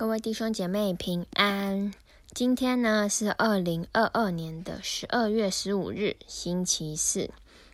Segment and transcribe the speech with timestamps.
[0.00, 1.92] 各位弟兄姐妹平安。
[2.32, 7.28] 今天呢是二零二二年的十二月十五日，星期四。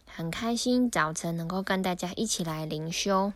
[0.06, 3.32] 很开心早晨能够跟大家一起来灵修。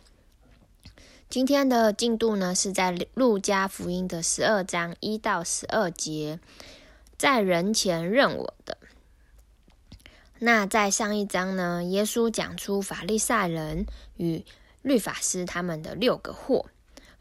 [1.29, 6.41] 今天的进度呢是在路加福音的十二章一到十二节，
[7.17, 8.77] 在人前认我的。
[10.39, 13.85] 那在上一章呢，耶稣讲出法利赛人
[14.17, 14.43] 与
[14.81, 16.65] 律法师他们的六个祸。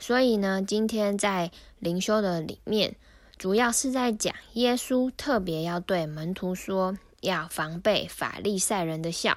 [0.01, 2.97] 所以呢，今天在灵修的里面，
[3.37, 9.37] 主要是在讲耶稣特别要对门徒说，要防备法利赛人的笑，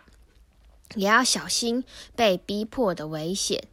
[0.96, 1.84] 也要小心
[2.16, 3.66] 被逼迫的危险。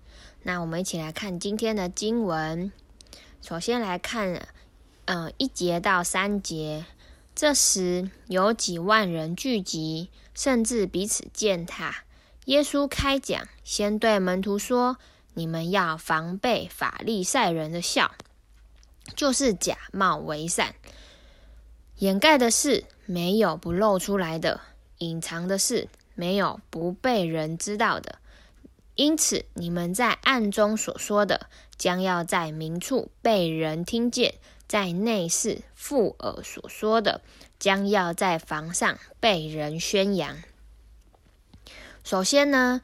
[0.43, 2.73] 那我们一起来看今天的经文。
[3.41, 4.49] 首先来看，
[5.05, 6.85] 嗯，一节到三节。
[7.37, 12.05] 这时有几万人聚集，甚至彼此践踏。
[12.47, 14.99] 耶稣开讲，先对门徒说。
[15.41, 18.15] 你们要防备法利赛人的笑，
[19.17, 20.75] 就是假冒为善，
[21.97, 24.61] 掩盖的事没有不露出来的，
[24.99, 28.19] 隐藏的事没有不被人知道的。
[28.97, 34.35] 因此，你们在暗中所说的，将要在明处被人听见；
[34.69, 37.23] 在内室附耳所说的，
[37.59, 40.37] 将要在房上被人宣扬。
[42.05, 42.83] 首先呢，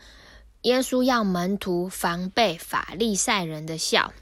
[0.63, 4.13] 耶稣要门徒防备法利赛人的笑，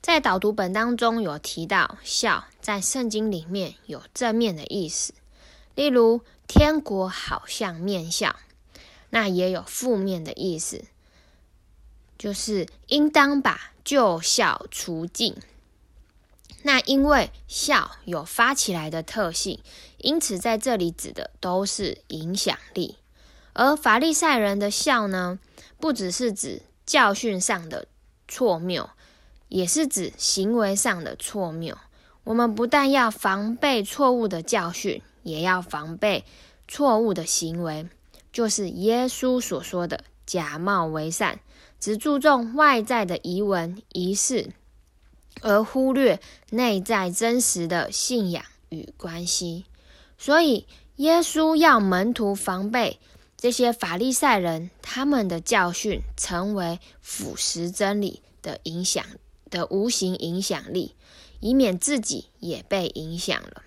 [0.00, 5.12] 在导读本当中有提到，笑在圣经里面有正面的意思，
[5.74, 8.36] 例如天国好像面笑，
[9.10, 10.84] 那也有负面的意思，
[12.16, 15.36] 就是应当把旧笑除尽。
[16.62, 19.60] 那因为笑有发起来的特性，
[19.98, 22.98] 因此在这里指的都是影响力，
[23.52, 25.38] 而法利赛人的笑呢，
[25.78, 27.86] 不只是指教训上的
[28.26, 28.90] 错谬，
[29.48, 31.76] 也是指行为上的错谬。
[32.24, 36.24] 我们不但要防备错误的教训，也要防备
[36.66, 37.88] 错误的行为，
[38.32, 41.40] 就是耶稣所说的假冒为善，
[41.80, 44.52] 只注重外在的仪文仪式，
[45.40, 49.64] 而忽略内在真实的信仰与关系。
[50.18, 50.66] 所以，
[50.96, 52.98] 耶稣要门徒防备。
[53.40, 59.06] 这些法利赛人，他们的教训成为腐蚀真理的影响
[59.48, 60.96] 的无形影响力，
[61.38, 63.62] 以免自己也被影响了。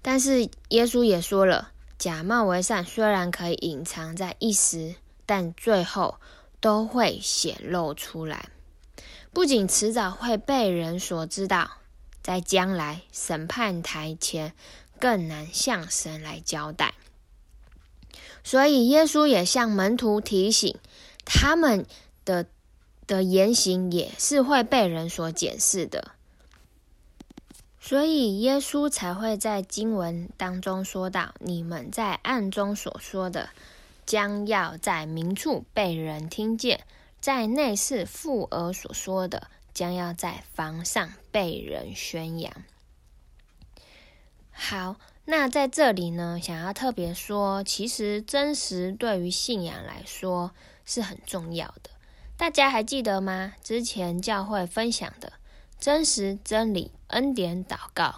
[0.00, 4.94] 但是耶稣也说了，假冒为善虽然可以隐藏在一时，
[5.26, 6.20] 但最后
[6.60, 8.50] 都会显露出来，
[9.32, 11.78] 不仅迟早会被人所知道，
[12.22, 14.54] 在将来审判台前
[15.00, 16.94] 更难向神来交代。
[18.46, 20.76] 所以，耶稣也向门徒提醒，
[21.24, 21.86] 他们
[22.26, 22.46] 的
[23.06, 26.12] 的言行也是会被人所检视的。
[27.80, 33.48] 所以，耶稣才会在经文当中说到：“你们在暗中所说的，
[34.04, 36.80] 将要在明处被人听见；
[37.22, 42.52] 在内室附耳所说的，将要在房上被人宣扬。”
[44.52, 44.96] 好。
[45.26, 50.50] 那在这里呢，想要特别说，其实真实对于信仰来说
[50.84, 51.90] 是很重要的。
[52.36, 53.54] 大家还记得吗？
[53.62, 55.32] 之前教会分享的
[55.80, 58.16] 真实、真理、恩典、祷告。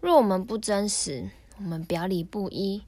[0.00, 2.82] 若我们不真实，我们表里不一，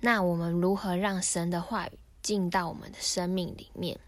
[0.00, 3.98] 那我们如何让神的话语进到我们的生命里面？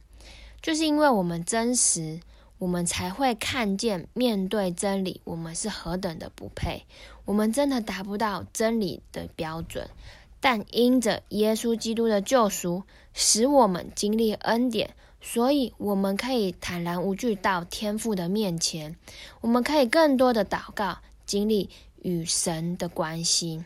[0.60, 2.20] 就是因为我们真实。
[2.62, 6.86] 我们才会看见，面对真理，我们是何等的不配。
[7.24, 9.90] 我们真的达不到真理的标准，
[10.38, 18.94] 但因着耶稣基督的救赎，使我们经历恩典，所以我们可以坦然无惧到天父的面前。
[19.40, 21.68] 我们可以更多的祷告，经历
[22.02, 23.64] 与神的关系。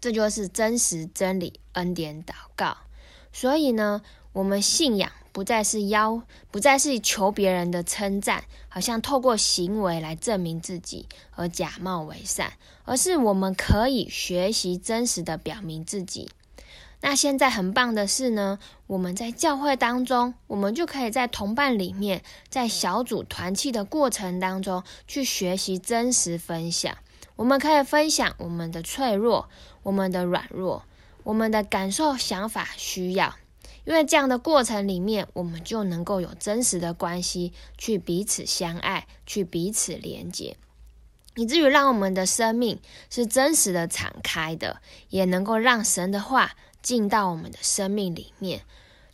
[0.00, 2.76] 这就是真实真理恩典祷告。
[3.32, 5.10] 所以呢，我们信仰。
[5.38, 12.54] 不再是要，不再是求别人的称赞，好像透过行为来证明自己而假冒为善，
[12.84, 16.28] 而是我们可以学习真实的表明自己。
[17.02, 18.58] 那现在很棒的是呢，
[18.88, 26.98] 我们在教会当中，我们就可以在同伴里面，在小组团契的过程当中去学习真实分享。
[27.36, 29.48] 我们可以分享我们的脆弱、
[29.84, 30.82] 我们的软弱、
[31.22, 33.36] 我们的感受、想法、需要。
[33.88, 40.58] 因为这样的过程里面，我们就能够有真实的关系，去彼此相爱，去彼此连接，
[41.36, 48.60] 以至于让我们的生命是真实的敞开的，也能够让神的话进到我们的生命里面。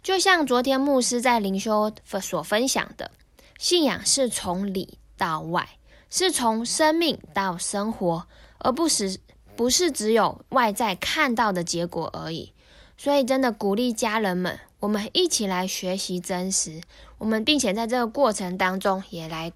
[0.03, 3.12] 就像昨天牧师在灵修所分享的，
[3.56, 5.79] 信仰是从里到外，
[6.11, 8.26] 是从生命到生活，
[8.59, 9.21] 而不是
[9.55, 12.53] 不是只有外在看到的结果而已。
[12.96, 16.81] 所以，真的鼓励家人们，我们一起来学习真实。
[17.19, 19.52] 我们并且在这个过程当中，也来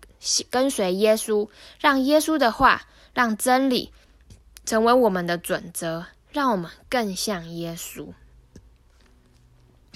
[0.50, 1.49] 跟随耶稣，
[1.81, 3.93] 让耶稣的话，让真理
[4.64, 8.08] 成为我们的准则，让我们更像耶稣。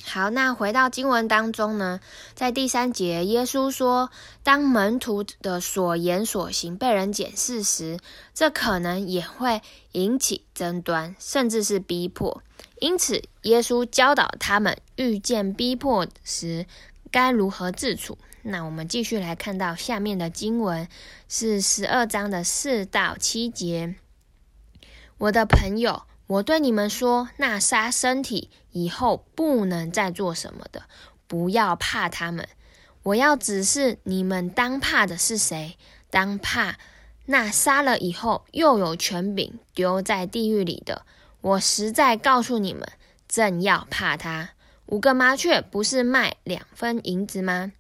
[0.04, 2.00] 好，那回到经文当中呢，
[2.34, 4.10] 在第三节，耶稣说，
[4.42, 8.00] 当门徒的所言所行被人检视时，
[8.34, 9.62] 这可能也会
[9.92, 12.42] 引起争端，甚至是逼迫。
[12.82, 16.66] 因此，耶稣教导他们遇见逼迫时
[17.12, 18.18] 该如何自处。
[18.42, 20.88] 那我们继续来看到下面的经文，
[21.28, 23.94] 是十二章的四到七节。
[25.18, 26.02] 我的朋友。
[26.26, 30.84] 我对你们说，那杀身体以后不能再做什么的，
[31.26, 32.48] 不要怕他们。
[33.02, 35.76] 我要指示你们当怕的是谁？
[36.10, 36.78] 当怕
[37.26, 41.04] 那杀了以后又有权柄丢在地狱里的。
[41.42, 42.88] 我实在告诉你们，
[43.28, 44.50] 正要怕他。
[44.86, 47.72] 五个麻雀不是卖两分银子吗？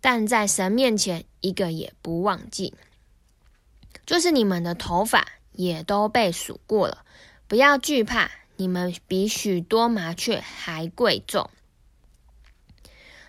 [0.00, 2.74] 但在神面前一个也不忘记。
[4.06, 7.04] 就是你们的头发也都被数过了。
[7.46, 11.50] 不要惧怕，你们比许多麻雀还贵重。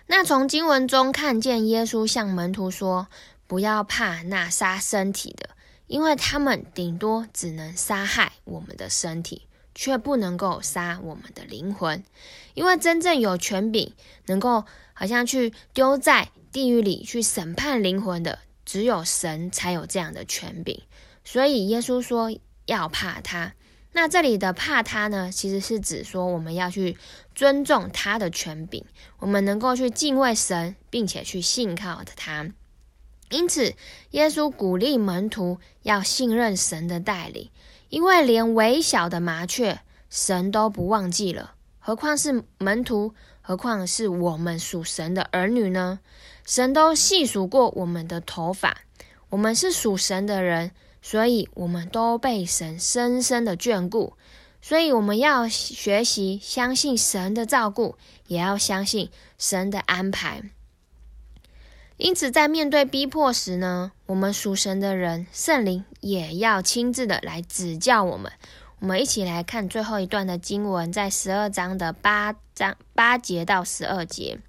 [0.08, 3.08] 那从经文中看见耶稣向门徒说
[3.48, 5.52] ：“不要怕那杀身体的，
[5.88, 9.48] 因为他们顶多只能杀害我们的身体，
[9.82, 12.04] 却不能够杀我们的灵魂。
[12.54, 13.94] 因为真正有权柄，
[14.28, 14.64] 能够
[14.94, 20.84] 好像去丢在地狱里去审判灵魂的，只有神才有这样的权柄。
[21.24, 22.32] 所以耶稣说
[22.68, 23.54] 要怕他。”
[23.94, 26.96] 那这里的怕他呢，其实是指说我们要去
[27.34, 28.86] 尊重他的权柄，
[29.18, 32.52] 我们能够去敬畏神，并且去信靠他。
[33.32, 33.74] 因此，
[34.12, 37.50] 耶稣鼓励门徒要信任神的带领，
[37.92, 46.00] 因为连微小的麻雀，神都不忘记了，何况是门徒，何况是我们属神的儿女呢？
[46.46, 48.78] 神都细数过我们的头发，
[49.30, 50.72] 我们是属神的人。
[51.04, 54.14] 所以，我们都被神深深的眷顾，
[54.62, 57.98] 所以我们要学习相信神的照顾，
[58.28, 60.44] 也要相信神的安排。
[62.04, 68.32] 因此，在面对逼迫时呢，我们属神的人，圣灵也要亲自的来指教我们。
[68.80, 74.40] 我们一起来看最后一段的经文，在十二章的八章八节到十二节。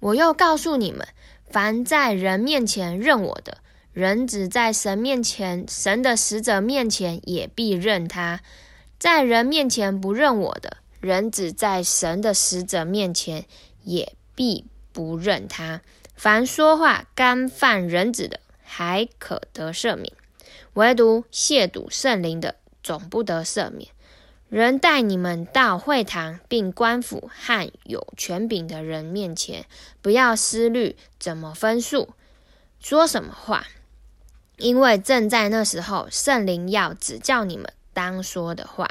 [0.00, 1.06] 我又告诉你们，
[1.48, 3.58] 凡在人面前认我的，
[3.92, 8.40] 人只在神面前，神的使者面前也必认他；
[8.98, 13.44] 在人面前不认我的，人只在神的使者面前
[13.84, 15.80] 也必不认他。
[16.14, 20.12] 凡说话干犯人子的，还可得赦免；
[20.74, 23.90] 唯独亵渎圣灵的，总不得赦免。
[24.48, 29.64] 人带你们到会堂，并官府和有权柄的人面前，
[30.02, 32.10] 不要思虑怎么分数，
[32.80, 33.66] 说什么话。
[34.56, 38.90] 因为正在那时候，圣灵要指教你们当说的话。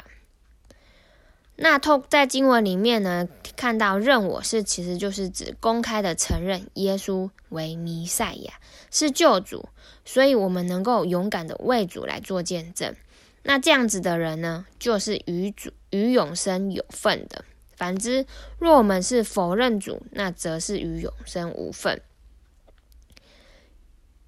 [1.56, 3.28] 那透在经文里面呢，
[3.60, 8.54] 看到认我是其实就是指公开的承认耶稣为弥赛亚，
[8.90, 9.68] 是救主，
[10.02, 12.96] 所以我们能够勇敢的为主来做见证。
[13.42, 17.44] 那这样子的人呢，就是与主与永生有份的。
[17.76, 18.24] 反之，
[18.58, 22.00] 若我们是否认主，那则是与永生无份。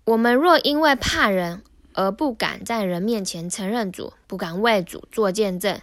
[0.05, 1.63] 我们若因为怕人
[1.95, 5.81] 而不敢在人面前承认主，不敢为主做见证，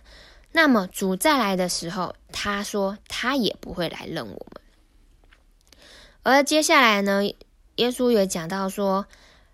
[0.51, 4.61] 那么主再来的时候，他说他也不会来认我们。
[6.23, 7.23] 而接下来呢，
[7.75, 9.05] 耶稣也讲到说，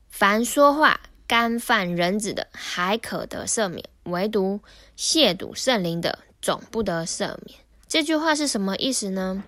[0.09, 4.61] 凡说话干犯人子的，还可得赦免；唯独
[4.97, 7.59] 亵渎圣灵的，总不得赦免。
[7.87, 9.43] 这句话是什么意思呢？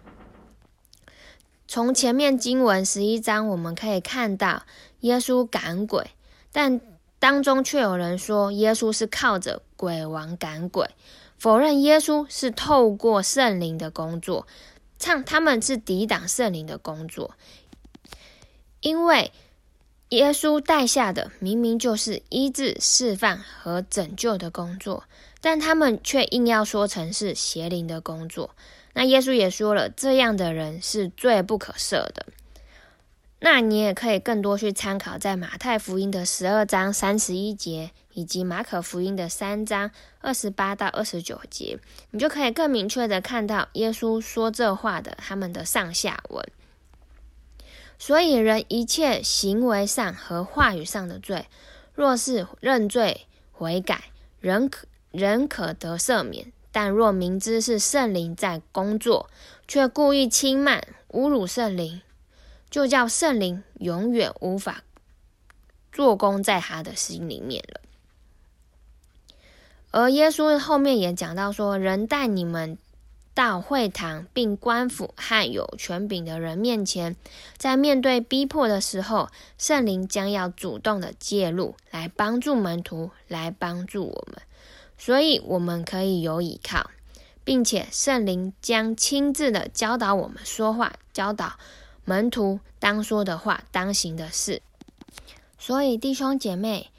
[1.68, 4.63] 从前面经文十一章，我们可以看到
[5.01, 6.12] 耶稣赶鬼，
[6.51, 6.80] 但
[7.20, 10.88] 当中却有人说耶稣是靠着鬼王赶鬼，
[11.38, 14.48] 否认耶稣是透过圣灵的工作，
[14.98, 17.36] 唱他们是抵挡圣灵的工作，
[18.82, 19.32] 因为
[20.10, 25.03] 耶稣带下的明明就是医治、释放和拯救的工作，
[25.41, 28.56] 但他们却硬要说成是邪灵的工作。
[28.94, 32.25] 那耶稣也说了，这样的人是罪不可赦的。
[33.39, 39.91] 那你也可以更多去参考，在马太福音的十二章三十一节，以及马可福音的三章
[40.22, 41.79] 二十八到二十九节，
[42.10, 46.44] 你就可以更明确的看到耶稣说这话的他们的上下文。
[48.00, 51.46] 所以人一切行为上和话语上的罪，
[51.94, 54.06] 若是认罪悔改，
[54.39, 56.51] 仍可仍可得赦免。
[56.72, 59.29] 但若明知是圣灵在工作，
[59.67, 62.01] 却故意轻慢、侮辱圣灵，
[62.70, 64.84] 就叫圣灵永远无法
[65.92, 67.82] 做工在他的心里面了。
[69.92, 72.78] 而耶稣后面也讲到说，人带你们
[73.34, 77.16] 到会堂，并官府和有权柄的人面前，
[77.56, 84.42] 在面对逼迫的时候，圣灵将要主动的介入，来帮助门徒，来帮助我们。
[84.98, 86.90] 所以我们可以有依靠，
[87.44, 91.58] 并且圣灵将亲自的教导我们说话，教导
[92.10, 94.62] 门徒当说的话、当行的事。
[95.60, 96.90] 所以弟兄姐妹，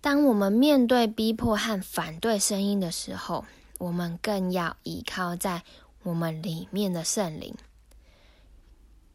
[0.00, 3.44] 当我们面对逼迫和反对声音的时候，
[3.76, 5.62] 我们更要依靠在
[6.04, 7.54] 我们里面的圣灵。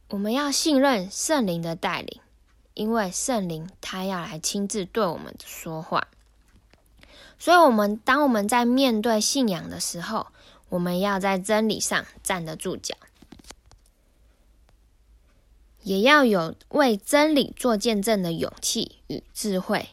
[0.10, 2.22] 我们要信任圣灵的带领，
[2.76, 6.08] 因为圣灵他要来亲自对我们说话。
[7.40, 10.28] 所以，我们当我们在面对信仰的时候，
[10.70, 12.96] 我们要在真理上站得住脚，
[15.86, 19.90] 也要有为真理做见证的勇气与智慧，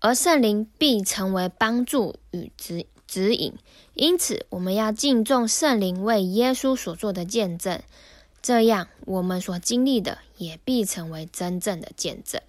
[0.00, 3.54] 而圣灵必成为帮助与指指引。
[3.94, 7.80] 因此，我们要敬重圣灵为耶稣所做的见证，
[8.42, 12.42] 这样我们所经历的也必成为真正的见证。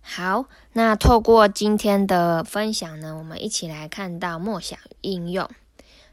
[0.00, 5.50] 好，那透过今天的分享呢，我们一起来看到默想应用。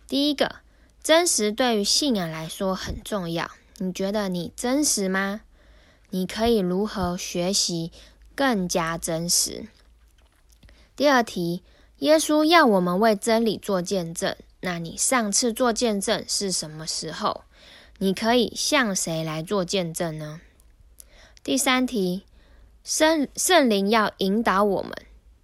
[0.07, 0.55] 第一个，
[1.03, 3.51] 真实对于信仰来说很重要。
[3.77, 5.41] 你觉得你真实吗？
[6.09, 7.91] 你可以如何学习
[8.35, 9.67] 更加真实？
[10.95, 11.63] 第二题，
[11.99, 14.35] 耶稣要我们为真理做见证。
[14.61, 17.43] 那你上次做见证是什么时候？
[17.99, 20.41] 你可以向谁来做见证呢？
[21.43, 22.23] 第三题。
[22.83, 24.93] 圣圣灵要引导我们，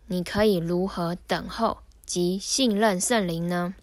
[0.08, 3.76] 你可以如何等候及信任圣灵呢？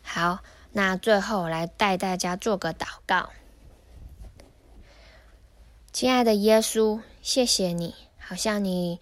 [0.00, 0.38] 好，
[0.76, 3.30] 那最后来带大家做个祷告。
[5.92, 8.98] 亲爱的耶稣，谢谢你，好像你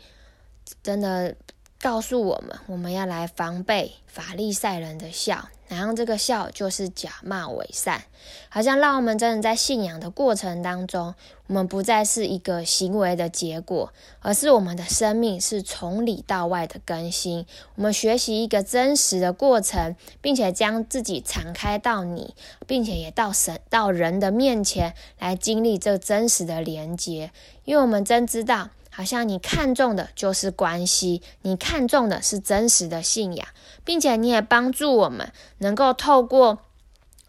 [0.83, 1.35] 真的
[1.81, 5.49] 告诉我们，我们要来防备法利赛人的笑。
[5.73, 8.03] 然后这个笑就是假冒伪善，
[8.51, 11.15] 好像让我们真的在信仰的过程当中，
[11.47, 17.47] 我们不再是一个行为的结果，而是我们的生命是从里到外的更新。
[17.77, 22.35] 我们学习一个真实的过程，并且将自己敞开到你，
[22.67, 27.31] 并且也到神、到人的面前来经历这真实的连接，
[27.65, 28.69] 因为我们真知道。
[28.95, 33.49] 好像你看重的就是关系，你看重的是真实的信仰，
[33.85, 36.59] 并且你也帮助我们能够透过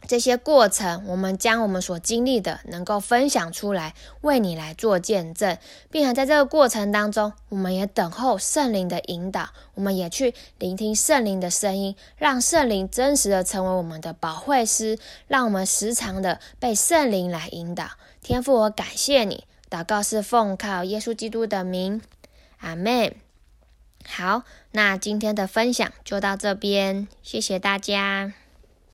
[0.06, 5.58] 这些过程，我们将我们所经历的能够分享出来，为你来做见证，
[5.90, 17.92] 并且在这个过程当中，我们也等候圣灵的引导，我们也去聆听圣灵的声音，让圣灵真实的成为我们的保惠师，让我们时常的被圣灵来引导。
[18.22, 19.46] 天父，我感谢你。
[19.74, 22.00] 祷告是奉靠耶稣基督的名，
[22.60, 23.16] 阿门。
[24.06, 28.34] 好，那今天的分享就到这边，谢谢大家。